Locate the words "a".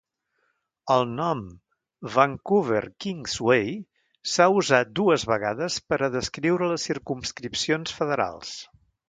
6.01-6.11